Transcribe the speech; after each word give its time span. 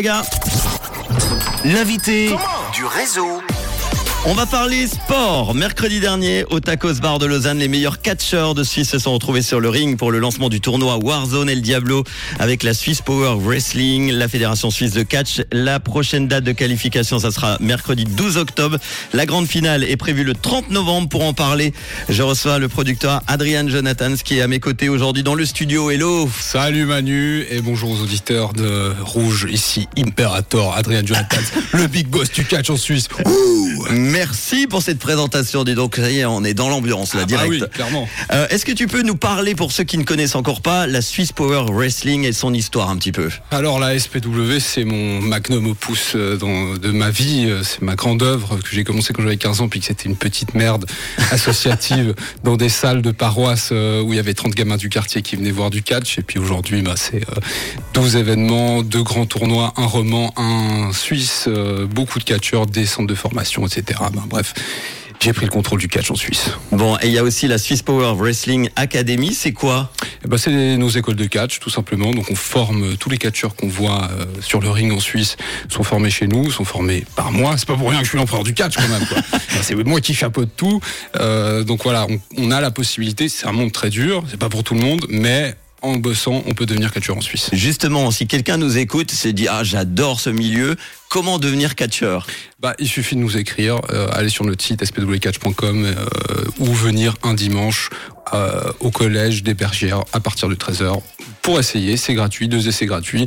Les 0.00 0.06
gars, 0.06 0.22
l'invité 1.64 2.30
du 2.72 2.84
réseau. 2.84 3.42
On 4.30 4.34
va 4.34 4.44
parler 4.44 4.86
sport. 4.86 5.54
Mercredi 5.54 6.00
dernier, 6.00 6.44
au 6.50 6.60
Tacos 6.60 7.00
Bar 7.00 7.18
de 7.18 7.24
Lausanne, 7.24 7.60
les 7.60 7.66
meilleurs 7.66 8.02
catcheurs 8.02 8.54
de 8.54 8.62
Suisse 8.62 8.90
se 8.90 8.98
sont 8.98 9.14
retrouvés 9.14 9.40
sur 9.40 9.58
le 9.58 9.70
ring 9.70 9.96
pour 9.96 10.10
le 10.10 10.18
lancement 10.18 10.50
du 10.50 10.60
tournoi 10.60 10.98
Warzone 11.02 11.48
El 11.48 11.62
Diablo 11.62 12.04
avec 12.38 12.62
la 12.62 12.74
Swiss 12.74 13.00
Power 13.00 13.36
Wrestling, 13.40 14.10
la 14.10 14.28
Fédération 14.28 14.70
Suisse 14.70 14.92
de 14.92 15.02
Catch. 15.02 15.40
La 15.50 15.80
prochaine 15.80 16.28
date 16.28 16.44
de 16.44 16.52
qualification, 16.52 17.18
ça 17.18 17.30
sera 17.30 17.56
mercredi 17.60 18.04
12 18.04 18.36
octobre. 18.36 18.76
La 19.14 19.24
grande 19.24 19.46
finale 19.46 19.82
est 19.82 19.96
prévue 19.96 20.24
le 20.24 20.34
30 20.34 20.72
novembre. 20.72 21.08
Pour 21.08 21.24
en 21.24 21.32
parler, 21.32 21.72
je 22.10 22.22
reçois 22.22 22.58
le 22.58 22.68
producteur 22.68 23.22
Adrian 23.28 23.66
Jonathan, 23.66 24.12
qui 24.22 24.36
est 24.36 24.42
à 24.42 24.46
mes 24.46 24.60
côtés 24.60 24.90
aujourd'hui 24.90 25.22
dans 25.22 25.36
le 25.36 25.46
studio. 25.46 25.90
Hello 25.90 26.28
Salut 26.38 26.84
Manu 26.84 27.46
et 27.48 27.62
bonjour 27.62 27.92
aux 27.92 28.02
auditeurs 28.02 28.52
de 28.52 28.92
Rouge, 29.00 29.46
ici 29.50 29.88
Imperator, 29.96 30.76
Adrien 30.76 31.00
Jonathan, 31.02 31.38
le 31.72 31.86
big 31.86 32.08
boss 32.08 32.30
du 32.30 32.44
catch 32.44 32.68
en 32.68 32.76
Suisse. 32.76 33.08
Ouh 33.24 34.17
Merci 34.18 34.66
pour 34.66 34.82
cette 34.82 34.98
présentation. 34.98 35.62
Dis 35.62 35.76
donc, 35.76 35.94
ça 35.94 36.10
y 36.10 36.18
est, 36.18 36.24
on 36.24 36.42
est 36.42 36.52
dans 36.52 36.68
l'ambiance 36.68 37.14
là, 37.14 37.20
Ah 37.22 37.26
bah 37.26 37.36
direct. 37.46 37.50
oui, 37.62 37.68
clairement. 37.72 38.08
Euh, 38.32 38.48
Est-ce 38.50 38.64
que 38.66 38.72
tu 38.72 38.88
peux 38.88 39.02
nous 39.02 39.14
parler, 39.14 39.54
pour 39.54 39.70
ceux 39.70 39.84
qui 39.84 39.96
ne 39.96 40.02
connaissent 40.02 40.34
encore 40.34 40.60
pas, 40.60 40.88
la 40.88 41.02
Swiss 41.02 41.30
Power 41.30 41.66
Wrestling 41.70 42.24
et 42.24 42.32
son 42.32 42.52
histoire 42.52 42.90
un 42.90 42.96
petit 42.96 43.12
peu? 43.12 43.30
Alors 43.52 43.78
la 43.78 43.96
SPW, 43.96 44.58
c'est 44.58 44.82
mon 44.82 45.20
magnum 45.22 45.68
opus 45.68 46.14
euh, 46.16 46.36
dans, 46.36 46.74
de 46.74 46.90
ma 46.90 47.10
vie, 47.10 47.46
Euh, 47.48 47.62
c'est 47.62 47.80
ma 47.80 47.94
grande 47.94 48.20
œuvre 48.24 48.56
que 48.56 48.68
j'ai 48.72 48.82
commencé 48.82 49.12
quand 49.12 49.22
j'avais 49.22 49.36
15 49.36 49.60
ans 49.60 49.68
puis 49.68 49.78
que 49.78 49.86
c'était 49.86 50.08
une 50.08 50.16
petite 50.16 50.54
merde 50.54 50.84
associative 51.30 52.16
dans 52.42 52.56
des 52.56 52.70
salles 52.70 53.02
de 53.02 53.12
paroisse 53.12 53.70
où 53.70 54.12
il 54.12 54.16
y 54.16 54.18
avait 54.18 54.34
30 54.34 54.52
gamins 54.52 54.76
du 54.78 54.88
quartier 54.88 55.22
qui 55.22 55.36
venaient 55.36 55.52
voir 55.52 55.70
du 55.70 55.82
catch 55.84 56.18
et 56.18 56.22
puis 56.22 56.40
aujourd'hui 56.40 56.82
bah, 56.82 56.94
c'est 56.96 57.22
euh, 57.22 57.40
12 57.94 58.16
événements, 58.16 58.82
deux 58.82 59.04
grands 59.04 59.26
tournois, 59.26 59.72
un 59.76 59.86
roman, 59.86 60.32
un 60.36 60.92
suisse, 60.92 61.48
beaucoup 61.88 62.18
de 62.18 62.24
catcheurs, 62.24 62.66
des 62.66 62.84
centres 62.86 63.06
de 63.06 63.14
formation, 63.14 63.64
etc. 63.66 63.97
Ben, 64.00 64.24
bref, 64.26 64.54
j'ai 65.20 65.32
pris 65.32 65.46
le 65.46 65.50
contrôle 65.50 65.80
du 65.80 65.88
catch 65.88 66.10
en 66.10 66.14
Suisse. 66.14 66.50
Bon, 66.70 66.96
et 67.02 67.06
il 67.06 67.12
y 67.12 67.18
a 67.18 67.24
aussi 67.24 67.48
la 67.48 67.58
Swiss 67.58 67.82
Power 67.82 68.14
Wrestling 68.16 68.70
Academy, 68.76 69.34
c'est 69.34 69.52
quoi? 69.52 69.90
Eh 70.24 70.28
ben, 70.28 70.38
c'est 70.38 70.76
nos 70.76 70.88
écoles 70.88 71.16
de 71.16 71.26
catch, 71.26 71.58
tout 71.58 71.70
simplement. 71.70 72.12
Donc, 72.12 72.30
on 72.30 72.36
forme 72.36 72.92
euh, 72.92 72.96
tous 72.96 73.10
les 73.10 73.18
catcheurs 73.18 73.56
qu'on 73.56 73.68
voit 73.68 74.08
euh, 74.12 74.26
sur 74.40 74.60
le 74.60 74.70
ring 74.70 74.92
en 74.92 75.00
Suisse 75.00 75.36
sont 75.68 75.82
formés 75.82 76.10
chez 76.10 76.28
nous, 76.28 76.50
sont 76.50 76.64
formés 76.64 77.04
par 77.16 77.32
moi. 77.32 77.56
C'est 77.58 77.66
pas 77.66 77.76
pour 77.76 77.90
rien 77.90 77.98
que 77.98 78.04
je 78.04 78.10
suis 78.10 78.18
l'empereur 78.18 78.44
du 78.44 78.54
catch, 78.54 78.76
quand 78.76 78.88
même. 78.88 79.06
c'est 79.62 79.74
moi 79.74 80.00
qui 80.00 80.14
chapeaute 80.14 80.50
tout. 80.56 80.80
Euh, 81.16 81.64
donc 81.64 81.82
voilà, 81.82 82.06
on, 82.08 82.20
on 82.36 82.50
a 82.52 82.60
la 82.60 82.70
possibilité. 82.70 83.28
C'est 83.28 83.46
un 83.46 83.52
monde 83.52 83.72
très 83.72 83.90
dur, 83.90 84.22
c'est 84.30 84.38
pas 84.38 84.48
pour 84.48 84.62
tout 84.62 84.74
le 84.74 84.80
monde, 84.80 85.04
mais 85.08 85.56
en 85.82 85.96
bossant, 85.96 86.42
on 86.46 86.54
peut 86.54 86.66
devenir 86.66 86.92
catcheur 86.92 87.16
en 87.16 87.20
Suisse. 87.20 87.50
Justement, 87.52 88.10
si 88.10 88.26
quelqu'un 88.26 88.56
nous 88.56 88.78
écoute, 88.78 89.10
se 89.10 89.28
dit 89.28 89.48
ah 89.48 89.64
j'adore 89.64 90.20
ce 90.20 90.30
milieu, 90.30 90.76
comment 91.08 91.38
devenir 91.38 91.74
catcheur? 91.74 92.26
Bah, 92.60 92.74
il 92.78 92.88
suffit 92.88 93.14
de 93.14 93.20
nous 93.20 93.36
écrire, 93.36 93.80
euh, 93.90 94.08
aller 94.12 94.28
sur 94.28 94.44
notre 94.44 94.64
site 94.64 94.84
spwcatch.com 94.84 95.84
euh, 95.84 95.94
ou 96.58 96.66
venir 96.66 97.14
un 97.22 97.34
dimanche 97.34 97.90
euh, 98.34 98.72
au 98.80 98.90
collège 98.90 99.42
des 99.42 99.54
Bergères 99.54 100.04
à 100.12 100.20
partir 100.20 100.48
de 100.48 100.54
13h 100.54 101.00
pour 101.42 101.58
essayer. 101.58 101.96
C'est 101.96 102.14
gratuit, 102.14 102.48
deux 102.48 102.68
essais 102.68 102.86
gratuits. 102.86 103.26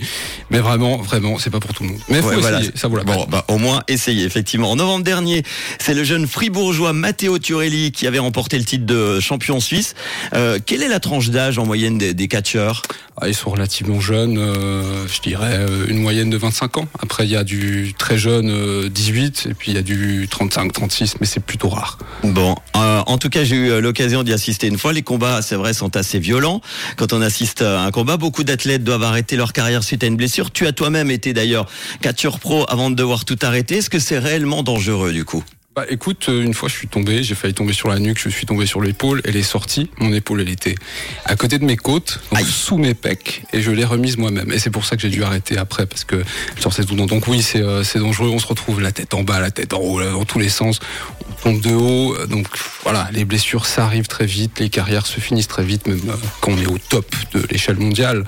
Mais 0.50 0.60
vraiment, 0.60 0.98
vraiment, 0.98 1.40
c'est 1.40 1.50
pas 1.50 1.60
pour 1.60 1.74
tout 1.74 1.84
le 1.84 1.90
monde. 1.90 2.00
Mais 2.10 2.22
faut 2.22 2.28
Ouais, 2.30 2.38
essayer, 2.40 2.50
voilà. 2.50 2.66
ça 2.76 2.88
vaut 2.88 2.96
la 2.98 3.04
peine. 3.04 3.16
Bon, 3.16 3.26
bah, 3.30 3.46
au 3.48 3.58
moins, 3.58 3.82
essayez, 3.88 4.26
effectivement. 4.26 4.70
En 4.72 4.76
novembre 4.76 5.04
dernier, 5.04 5.44
c'est 5.80 5.94
le 5.94 6.04
jeune 6.04 6.28
fribourgeois 6.28 6.94
Matteo 6.94 7.40
Turelli 7.40 7.92
qui 7.92 8.06
avait 8.08 8.20
remporté 8.20 8.58
le 8.60 8.66
titre 8.66 8.86
de 8.86 9.20
champion 9.20 9.60
suisse. 9.60 9.96
Euh, 10.34 10.60
quelle 10.64 10.84
est 10.84 10.88
la 10.88 11.00
tranche 11.00 11.30
d'âge 11.30 11.58
en 11.58 11.66
moyenne 11.66 11.98
des, 11.98 12.14
des 12.14 12.28
catcheurs? 12.28 12.82
Ah, 13.20 13.28
ils 13.28 13.36
sont 13.36 13.50
relativement 13.52 14.00
jeunes, 14.00 14.38
euh, 14.38 15.06
je 15.08 15.20
dirais 15.22 15.66
une 15.88 16.00
moyenne 16.00 16.30
de 16.30 16.38
25 16.38 16.78
ans. 16.78 16.88
Après, 17.00 17.26
il 17.26 17.30
y 17.32 17.36
a 17.36 17.44
du 17.44 17.94
très 17.98 18.18
jeune 18.18 18.50
euh, 18.50 18.90
18 18.90 19.48
et 19.50 19.54
puis 19.54 19.72
il 19.72 19.76
y 19.76 19.78
a 19.78 19.84
du 19.84 20.28
35-36, 20.28 21.16
mais 21.20 21.28
c'est 21.28 21.40
plutôt 21.44 21.70
rare. 21.70 21.98
Bon, 22.24 22.56
en 22.74 23.18
tout 23.18 23.30
cas, 23.30 23.44
j'ai 23.44 23.56
eu 23.56 23.82
l'occasion 23.82 24.24
d'y 24.24 24.34
assister 24.34 24.68
une 24.68 24.78
fois. 24.78 24.91
Les 24.92 25.04
combats, 25.04 25.42
c'est 25.42 25.56
vrai, 25.56 25.74
sont 25.74 25.96
assez 25.96 26.20
violents. 26.20 26.62
Quand 26.98 27.14
on 27.14 27.22
assiste 27.22 27.62
à 27.62 27.82
un 27.82 27.92
combat, 27.92 28.18
beaucoup 28.18 28.44
d'athlètes 28.44 28.84
doivent 28.84 29.04
arrêter 29.04 29.36
leur 29.36 29.54
carrière 29.54 29.84
suite 29.84 30.04
à 30.04 30.08
une 30.08 30.18
blessure. 30.18 30.52
Tu 30.52 30.68
as 30.68 30.74
toi-même 30.74 31.10
été 31.12 31.34
d'ailleurs 31.34 31.68
catcheur 32.02 32.40
pro 32.40 32.66
avant 32.70 32.90
de 32.90 32.96
devoir 32.96 33.24
tout 33.24 33.40
arrêter. 33.42 33.78
Est-ce 33.78 33.90
que 33.90 34.00
c'est 34.00 34.20
réellement 34.20 34.64
dangereux 34.64 35.14
du 35.14 35.24
coup? 35.24 35.44
Bah 35.74 35.86
écoute, 35.88 36.26
euh, 36.28 36.44
une 36.44 36.54
fois 36.54 36.68
je 36.68 36.74
suis 36.74 36.90
tombé, 36.90 37.24
j'ai 37.24 37.34
failli 37.34 37.54
tomber 37.54 37.72
sur 37.72 37.88
la 37.88 37.98
nuque, 37.98 38.20
je 38.20 38.28
suis 38.28 38.46
tombé 38.46 38.66
sur 38.66 38.82
l'épaule, 38.82 39.22
elle 39.24 39.38
est 39.38 39.42
sortie, 39.42 39.90
mon 40.00 40.12
épaule 40.12 40.42
elle 40.42 40.50
était 40.50 40.76
à 41.24 41.38
côté 41.38 41.60
de 41.60 41.64
mes 41.64 41.78
côtes, 41.78 42.20
donc 42.34 42.46
sous 42.46 42.78
mes 42.78 42.94
pecs, 42.94 43.44
et 43.54 43.62
je 43.62 43.72
l'ai 43.72 43.86
remise 43.86 44.18
moi-même. 44.18 44.52
Et 44.52 44.60
c'est 44.60 44.70
pour 44.70 44.84
ça 44.84 44.98
que 44.98 45.02
j'ai 45.02 45.10
dû 45.10 45.24
arrêter 45.24 45.58
après, 45.58 45.86
parce 45.86 46.04
que 46.04 46.18
elle 46.18 46.62
sortait 46.62 46.84
tout 46.84 46.96
le 46.96 47.00
temps. 47.00 47.06
Donc 47.06 47.30
oui, 47.30 47.42
c'est 47.42 47.62
euh, 47.62 47.86
c'est 47.86 48.00
dangereux, 48.00 48.28
on 48.28 48.40
se 48.40 48.48
retrouve 48.48 48.82
la 48.82 48.92
tête 48.92 49.14
en 49.14 49.24
bas, 49.24 49.40
la 49.40 49.50
tête 49.50 49.74
en 49.74 49.80
haut, 49.80 49.98
là, 49.98 50.12
dans 50.12 50.26
tous 50.26 50.40
les 50.40 50.50
sens, 50.50 50.82
on 51.30 51.34
tombe 51.36 51.62
de 51.62 51.74
haut, 51.74 52.18
euh, 52.18 52.28
donc 52.28 52.48
voilà, 52.84 53.08
les 53.14 53.24
blessures 53.24 53.66
ça 53.66 53.86
arrive 53.86 54.08
très 54.08 54.26
vite, 54.26 54.60
les 54.60 54.70
carrières 54.70 55.06
se 55.06 55.22
finissent 55.22 55.48
très 55.48 55.64
vite, 55.64 55.88
même 55.88 56.02
euh, 56.10 56.16
quand 56.42 56.52
on 56.52 56.58
est 56.58 56.68
au 56.68 56.80
top 56.80 57.16
de 57.34 57.48
l'échelle 57.50 57.78
mondiale. 57.78 58.26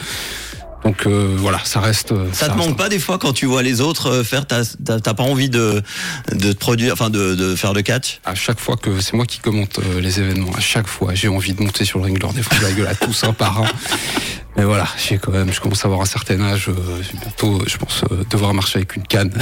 Donc 0.83 1.05
euh, 1.07 1.35
voilà, 1.37 1.59
ça 1.63 1.79
reste... 1.79 2.11
euh, 2.11 2.27
Ça 2.33 2.47
te 2.47 2.51
reste 2.53 2.65
manque 2.67 2.77
pas 2.77 2.89
des 2.89 2.99
fois 2.99 3.17
quand 3.17 3.31
tu 3.33 3.45
vois 3.45 3.63
les 3.63 3.79
autres 3.79 4.07
euh, 4.09 4.23
faire 4.23 4.45
T'as 4.45 5.13
pas 5.13 5.23
envie 5.23 5.49
de, 5.49 5.81
de 6.31 6.51
te 6.51 6.57
produire, 6.57 6.93
enfin 6.93 7.09
de, 7.09 7.35
de 7.35 7.55
faire 7.55 7.73
le 7.73 7.81
catch? 7.81 8.19
À 8.25 8.35
chaque 8.35 8.59
fois 8.59 8.75
que 8.75 8.99
c'est 8.99 9.13
moi 9.13 9.25
qui 9.25 9.39
commente 9.39 9.79
euh, 9.79 10.01
les 10.01 10.19
événements, 10.19 10.51
à 10.55 10.59
chaque 10.59 10.87
fois, 10.87 11.13
j'ai 11.13 11.29
envie 11.29 11.53
de 11.53 11.61
monter 11.63 11.85
sur 11.85 11.99
le 11.99 12.05
ring, 12.05 12.21
leur 12.21 12.33
défendre 12.33 12.61
la 12.63 12.71
gueule 12.73 12.87
à 12.87 12.95
tous 12.95 13.23
un 13.23 13.31
par 13.33 13.61
un. 13.61 13.67
Mais 14.55 14.65
voilà, 14.65 14.87
j'ai 15.03 15.17
quand 15.17 15.31
même, 15.31 15.51
je 15.51 15.59
commence 15.59 15.83
à 15.83 15.87
avoir 15.87 16.01
un 16.01 16.05
certain 16.05 16.39
âge. 16.41 16.67
euh, 16.69 16.73
bientôt, 17.21 17.63
je 17.65 17.75
pense 17.77 18.03
euh, 18.11 18.23
devoir 18.29 18.53
marcher 18.53 18.77
avec 18.79 18.95
une 18.95 19.03
canne. 19.07 19.31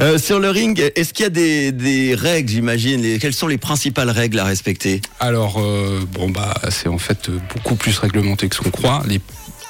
Euh, 0.00 0.18
Sur 0.18 0.38
le 0.38 0.50
ring, 0.50 0.80
est-ce 0.94 1.12
qu'il 1.12 1.24
y 1.24 1.26
a 1.26 1.30
des, 1.30 1.72
des 1.72 2.14
règles, 2.14 2.50
j'imagine? 2.50 3.00
Les- 3.02 3.18
Quelles 3.18 3.32
sont 3.34 3.46
les 3.48 3.58
principales 3.58 4.10
règles 4.10 4.38
à 4.38 4.44
respecter? 4.44 5.00
Alors, 5.18 5.58
euh, 5.58 6.00
bon 6.12 6.30
bah, 6.30 6.54
c'est 6.70 6.88
en 6.88 6.98
fait 6.98 7.30
beaucoup 7.54 7.74
plus 7.74 7.98
réglementé 7.98 8.48
que 8.48 8.54
ce 8.54 8.60
qu'on 8.60 8.70
croit. 8.70 9.02
Les 9.08 9.20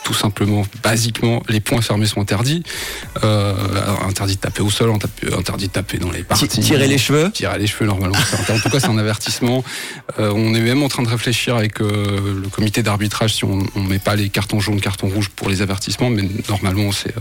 tout 0.09 0.15
simplement, 0.15 0.65
basiquement, 0.83 1.43
les 1.51 1.61
points 1.61 1.83
fermés 1.83 2.07
sont 2.07 2.23
interdits. 2.23 2.63
Euh, 3.25 3.55
interdit 4.09 4.37
de 4.37 4.41
taper 4.41 4.63
au 4.63 4.71
sol, 4.71 4.91
interdit 4.91 5.67
de 5.67 5.73
taper 5.73 5.99
dans 5.99 6.11
les 6.11 6.23
parties. 6.23 6.49
Tirer 6.49 6.89
les 6.89 6.97
cheveux 6.97 7.31
tirer 7.31 7.59
les 7.59 7.67
cheveux 7.67 7.85
normalement. 7.85 8.17
En 8.49 8.59
tout 8.59 8.71
cas, 8.71 8.81
c'est 8.81 8.89
un 8.89 8.97
avertissement. 8.97 9.63
Euh, 10.19 10.33
on 10.35 10.55
est 10.55 10.63
même 10.63 10.83
en 10.83 10.89
train 10.89 11.03
de 11.03 11.11
réfléchir 11.11 11.57
avec 11.57 11.83
euh, 11.83 12.41
le 12.43 12.49
comité 12.49 12.83
d'arbitrage 12.83 13.35
si 13.35 13.45
on 13.45 13.59
ne 13.59 13.87
met 13.87 13.99
pas 13.99 14.17
les 14.17 14.31
cartons 14.31 14.61
jaunes, 14.61 14.81
cartons 14.81 15.09
rouges 15.09 15.29
pour 15.29 15.51
les 15.51 15.61
avertissements, 15.61 16.09
mais 16.09 16.23
normalement 16.49 16.91
c'est 16.91 17.15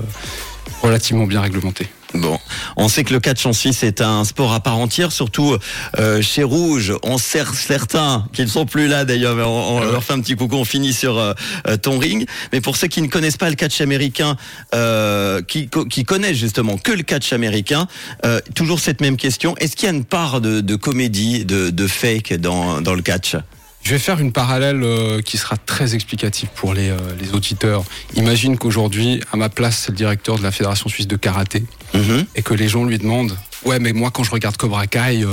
relativement 0.81 1.25
bien 1.25 1.41
réglementé. 1.41 1.87
Bon, 2.13 2.39
on 2.77 2.87
sait 2.87 3.03
que 3.03 3.13
le 3.13 3.19
catch 3.19 3.45
en 3.45 3.51
Suisse 3.51 3.83
est 3.83 3.99
un 3.99 4.23
sport 4.23 4.53
à 4.53 4.61
part 4.61 4.77
entière, 4.77 5.11
surtout 5.11 5.57
euh, 5.99 6.21
chez 6.21 6.41
Rouge. 6.41 6.93
On 7.03 7.17
sert 7.17 7.53
certains 7.53 8.25
qui 8.31 8.43
ne 8.43 8.47
sont 8.47 8.65
plus 8.65 8.87
là 8.87 9.03
d'ailleurs, 9.03 9.35
mais 9.35 9.43
on, 9.43 9.77
on 9.77 9.79
leur 9.81 10.03
fait 10.03 10.13
un 10.13 10.21
petit 10.21 10.35
coucou, 10.35 10.55
on 10.55 10.63
finit 10.63 10.93
sur 10.93 11.17
euh, 11.17 11.33
euh, 11.67 11.75
ton 11.75 11.99
ring. 11.99 12.25
Mais 12.53 12.61
pour 12.61 12.77
ceux 12.77 12.87
qui 12.87 13.01
ne 13.01 13.07
connaissent 13.07 13.37
pas 13.37 13.49
le 13.49 13.55
catch 13.55 13.81
américain, 13.81 14.37
euh, 14.73 15.41
qui, 15.41 15.69
qui 15.89 16.05
connaissent 16.05 16.37
justement 16.37 16.77
que 16.77 16.93
le 16.93 17.03
catch 17.03 17.33
américain, 17.33 17.87
euh, 18.25 18.39
toujours 18.55 18.79
cette 18.79 19.01
même 19.01 19.17
question, 19.17 19.55
est-ce 19.57 19.75
qu'il 19.75 19.87
y 19.87 19.91
a 19.91 19.93
une 19.95 20.05
part 20.05 20.39
de, 20.39 20.61
de 20.61 20.75
comédie, 20.75 21.43
de, 21.43 21.69
de 21.69 21.87
fake 21.87 22.35
dans, 22.35 22.79
dans 22.79 22.93
le 22.93 23.01
catch? 23.01 23.35
Je 23.83 23.91
vais 23.91 23.99
faire 23.99 24.19
une 24.19 24.33
parallèle 24.33 24.83
euh, 24.83 25.21
qui 25.21 25.37
sera 25.37 25.55
très 25.55 25.95
explicative 25.95 26.49
pour 26.55 26.73
les, 26.73 26.89
euh, 26.89 26.97
les 27.21 27.31
auditeurs. 27.33 27.83
Imagine 28.15 28.57
qu'aujourd'hui, 28.57 29.21
à 29.31 29.37
ma 29.37 29.47
place, 29.47 29.77
c'est 29.85 29.91
le 29.91 29.97
directeur 29.97 30.37
de 30.37 30.43
la 30.43 30.51
Fédération 30.51 30.89
suisse 30.89 31.07
de 31.07 31.15
karaté 31.15 31.63
Mhm. 31.93 32.25
et 32.35 32.41
que 32.41 32.53
les 32.53 32.67
gens 32.67 32.83
lui 32.83 32.97
demandent 32.97 33.37
Ouais, 33.65 33.79
mais 33.79 33.91
moi, 33.93 34.11
quand 34.11 34.23
je 34.23 34.31
regarde 34.31 34.55
Cobra 34.55 34.85
Kai, 34.87 35.23
euh, 35.23 35.25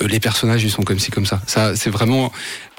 euh, 0.00 0.06
les 0.08 0.20
personnages, 0.20 0.64
ils 0.64 0.70
sont 0.70 0.82
comme 0.82 0.98
ci, 0.98 1.10
comme 1.10 1.26
ça. 1.26 1.40
Ça, 1.46 1.76
c'est 1.76 1.90
vraiment 1.90 2.32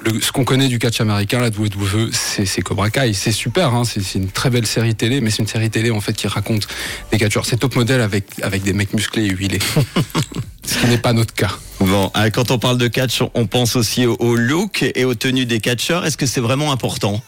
le- 0.04 0.20
ce 0.20 0.32
qu'on 0.32 0.44
connaît 0.44 0.68
du 0.68 0.78
catch 0.78 1.00
américain, 1.00 1.40
la 1.40 1.48
WWE, 1.50 2.10
c'est 2.12 2.44
c'est 2.44 2.60
Cobra 2.62 2.90
Kai. 2.90 3.12
C'est 3.12 3.32
super, 3.32 3.72
hein, 3.74 3.84
c'est 3.84 4.02
c'est 4.02 4.18
une 4.18 4.30
très 4.30 4.50
belle 4.50 4.66
série 4.66 4.94
télé, 4.94 5.20
mais 5.20 5.30
c'est 5.30 5.42
une 5.42 5.48
série 5.48 5.70
télé 5.70 5.90
en 5.90 6.00
fait 6.00 6.12
qui 6.14 6.26
raconte 6.26 6.66
des 7.12 7.18
catcheurs. 7.18 7.46
C'est 7.46 7.56
top 7.58 7.76
modèle 7.76 8.00
avec 8.00 8.24
avec 8.42 8.62
des 8.62 8.72
mecs 8.72 8.92
musclés 8.92 9.26
et 9.26 9.30
huilés. 9.30 9.60
ce 10.66 10.78
qui 10.78 10.86
n'est 10.86 10.98
pas 10.98 11.12
notre 11.12 11.34
cas. 11.34 11.50
Bon, 11.80 12.10
euh, 12.16 12.28
quand 12.30 12.50
on 12.50 12.58
parle 12.58 12.76
de 12.78 12.88
catch, 12.88 13.22
on- 13.34 13.46
pense 13.46 13.76
aussi 13.76 14.06
au, 14.06 14.16
au 14.18 14.34
look 14.36 14.84
et 14.94 15.04
aux 15.04 15.14
tenues 15.14 15.46
des 15.46 15.60
catcheurs. 15.60 16.04
Est-ce 16.04 16.16
que 16.16 16.26
c'est 16.26 16.40
vraiment 16.40 16.72
important? 16.72 17.22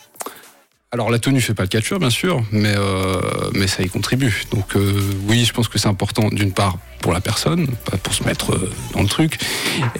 Alors 0.94 1.10
la 1.10 1.18
tenue 1.18 1.40
fait 1.40 1.54
pas 1.54 1.62
le 1.62 1.70
catcheur 1.70 1.98
bien 1.98 2.10
sûr, 2.10 2.44
mais 2.52 2.74
euh, 2.76 3.18
mais 3.54 3.66
ça 3.66 3.82
y 3.82 3.88
contribue. 3.88 4.44
Donc 4.50 4.76
euh, 4.76 5.00
oui, 5.26 5.46
je 5.46 5.52
pense 5.54 5.68
que 5.68 5.78
c'est 5.78 5.88
important 5.88 6.28
d'une 6.28 6.52
part 6.52 6.76
pour 7.02 7.12
la 7.12 7.20
personne, 7.20 7.66
pour 8.02 8.14
se 8.14 8.24
mettre 8.24 8.54
euh, 8.54 8.70
dans 8.94 9.02
le 9.02 9.08
truc. 9.08 9.38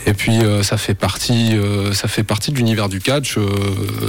Et 0.07 0.15
puis 0.15 0.39
euh, 0.39 0.63
ça 0.63 0.79
fait 0.79 0.95
partie, 0.95 1.51
euh, 1.53 1.93
ça 1.93 2.09
fait 2.09 2.23
partie 2.23 2.53
de 2.53 2.57
l'univers 2.57 2.89
du 2.89 3.01
catch 3.01 3.37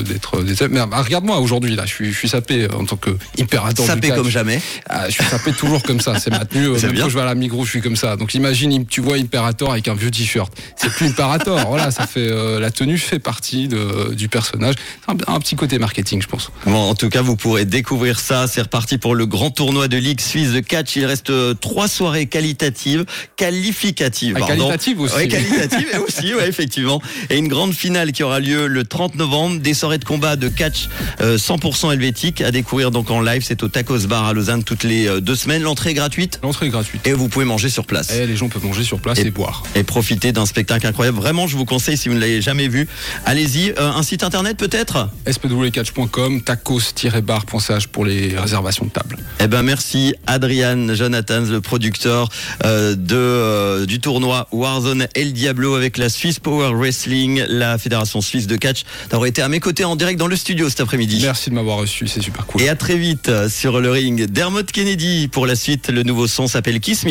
d'être. 0.05 0.41
Mais 0.69 0.79
ah, 0.79 1.01
regarde-moi 1.01 1.39
aujourd'hui 1.39 1.75
là, 1.75 1.85
je 1.85 1.93
suis, 1.93 2.13
je 2.13 2.17
suis 2.17 2.29
sapé 2.29 2.67
en 2.71 2.85
tant 2.85 2.95
que 2.95 3.09
impérator. 3.39 3.85
Sapé 3.85 4.09
comme 4.09 4.29
jamais. 4.29 4.61
Ah, 4.87 5.09
je 5.09 5.15
suis 5.15 5.25
sapé 5.25 5.51
toujours 5.51 5.83
comme 5.83 5.99
ça, 5.99 6.17
c'est 6.19 6.29
maintenu. 6.29 6.69
même 6.69 6.97
quand 6.97 7.09
je 7.09 7.15
vais 7.15 7.21
à 7.21 7.25
la 7.25 7.35
Migros, 7.35 7.65
je 7.65 7.71
suis 7.71 7.81
comme 7.81 7.95
ça. 7.95 8.15
Donc 8.15 8.35
imagine, 8.35 8.85
tu 8.85 9.01
vois 9.01 9.17
Imperator 9.17 9.71
avec 9.71 9.87
un 9.87 9.95
vieux 9.95 10.11
t-shirt. 10.11 10.53
C'est 10.75 10.91
plus 10.93 11.07
Imperator. 11.07 11.67
voilà, 11.67 11.91
ça 11.91 12.05
fait 12.05 12.29
la 12.59 12.71
tenue 12.71 12.99
fait 12.99 13.19
partie 13.19 13.67
de, 13.67 14.13
du 14.13 14.29
personnage. 14.29 14.75
Un, 15.07 15.15
un, 15.27 15.39
petit 15.39 15.55
côté 15.55 15.79
marketing, 15.79 16.21
je 16.21 16.27
pense. 16.27 16.51
Bon, 16.73 16.89
en 16.89 16.95
tout 16.95 17.09
cas, 17.09 17.21
vous 17.21 17.35
pourrez 17.35 17.65
découvrir 17.65 18.19
ça. 18.19 18.47
C'est 18.47 18.63
reparti 18.63 18.97
pour 18.97 19.13
le 19.13 19.27
grand 19.27 19.51
tournoi 19.51 19.87
de 19.87 19.95
Ligue 19.95 20.19
Suisse 20.19 20.53
de 20.53 20.59
catch. 20.59 20.95
Il 20.95 21.05
reste 21.05 21.31
trois 21.59 21.87
soirées 21.87 22.25
qualitatives, 22.25 23.05
qualificatives. 23.35 24.39
Ah, 24.41 24.47
qualitatives 24.47 24.99
aussi. 24.99 25.15
Ouais, 25.15 25.27
qualitatives 25.27 26.01
aussi, 26.07 26.33
ouais, 26.33 26.49
effectivement. 26.49 26.99
Et 27.29 27.37
une 27.37 27.47
grande 27.47 27.75
finale 27.75 28.11
qui 28.11 28.23
aura 28.23 28.39
lieu 28.39 28.65
le 28.65 28.85
30 28.85 29.13
novembre. 29.17 29.59
Des 29.59 29.75
soirées 29.75 29.99
de 29.99 30.03
combat 30.03 30.35
de 30.35 30.49
catch 30.49 30.87
100% 31.19 31.89
euh, 31.89 31.91
helvétique 31.91 32.41
à 32.41 32.49
découvrir 32.49 32.89
donc 32.89 33.11
en 33.11 33.21
live. 33.21 33.43
C'est 33.45 33.61
au 33.61 33.67
Tacos 33.67 34.07
Bar 34.07 34.25
à 34.25 34.33
Lausanne 34.33 34.63
toutes 34.63 34.83
les 34.83 35.07
euh, 35.07 35.21
deux 35.21 35.35
semaines. 35.35 35.61
L'entrée 35.61 35.91
est 35.91 35.93
gratuite. 35.93 36.39
L'entrée 36.41 36.65
est 36.65 36.69
gratuite. 36.69 37.05
Et 37.05 37.13
vous 37.13 37.29
pouvez 37.29 37.45
manger 37.45 37.69
sur 37.69 37.85
place. 37.85 38.11
Et 38.15 38.25
les 38.25 38.35
gens 38.35 38.49
peuvent 38.49 38.65
manger 38.65 38.83
sur 38.83 38.99
place 38.99 39.19
et, 39.19 39.29
boire. 39.29 39.61
Et 39.75 39.83
profiter 39.83 40.31
d'un 40.31 40.47
spectacle 40.47 40.87
incroyable. 40.87 41.19
Vraiment, 41.19 41.45
je 41.45 41.55
vous 41.55 41.65
conseille 41.65 41.97
si 41.97 42.09
vous 42.09 42.15
ne 42.15 42.19
l'avez 42.19 42.41
jamais 42.41 42.67
vu. 42.67 42.87
Allez-y. 43.27 43.73
Euh, 43.77 43.91
un 43.91 44.01
site 44.01 44.23
internet 44.23 44.57
peut-être? 44.57 45.11
Spwcatch.com, 45.29 46.41
tacos-bar.ch 46.63 47.87
pour 47.87 48.05
les 48.05 48.37
réservations 48.37 48.85
de 48.85 48.89
table. 48.89 49.17
Eh 49.39 49.47
ben 49.47 49.63
merci 49.63 50.15
Adrian 50.27 50.93
Jonathan, 50.93 51.41
le 51.41 51.61
producteur 51.61 52.29
euh, 52.63 52.95
de, 52.95 53.15
euh, 53.15 53.85
du 53.85 53.99
tournoi 53.99 54.47
Warzone 54.51 55.07
El 55.15 55.33
Diablo 55.33 55.75
avec 55.75 55.97
la 55.97 56.09
Swiss 56.09 56.39
Power 56.39 56.73
Wrestling, 56.73 57.43
la 57.47 57.77
fédération 57.77 58.21
suisse 58.21 58.47
de 58.47 58.55
catch, 58.55 58.83
d'avoir 59.09 59.27
été 59.27 59.41
à 59.41 59.49
mes 59.49 59.59
côtés 59.59 59.85
en 59.85 59.95
direct 59.95 60.19
dans 60.19 60.27
le 60.27 60.35
studio 60.35 60.69
cet 60.69 60.81
après-midi. 60.81 61.19
Merci 61.21 61.49
de 61.49 61.55
m'avoir 61.55 61.77
reçu, 61.77 62.07
c'est 62.07 62.21
super 62.21 62.45
cool. 62.45 62.61
Et 62.61 62.69
à 62.69 62.75
très 62.75 62.97
vite 62.97 63.29
sur 63.49 63.81
le 63.81 63.91
ring. 63.91 64.25
Dermot 64.25 64.63
Kennedy 64.63 65.27
pour 65.27 65.45
la 65.45 65.55
suite, 65.55 65.89
le 65.89 66.03
nouveau 66.03 66.27
son 66.27 66.47
s'appelle 66.47 66.79
Kiss 66.79 66.99
Me. 66.99 67.01